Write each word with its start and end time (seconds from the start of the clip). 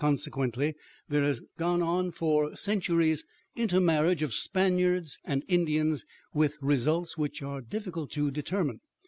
Consequently, 0.01 0.73
there 1.09 1.23
has 1.23 1.43
gone 1.59 1.83
on 1.83 2.09
for 2.09 2.55
centuries 2.55 3.23
intermarriage 3.55 4.23
of 4.23 4.33
Spaniards 4.33 5.19
and 5.25 5.43
Indians 5.47 6.07
with 6.33 6.57
results 6.59 7.19
which 7.19 7.43
are 7.43 7.61
difficult 7.61 8.09
to 8.13 8.31
determine. 8.31 8.79